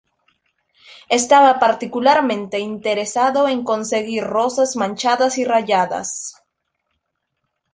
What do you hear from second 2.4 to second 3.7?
interesado en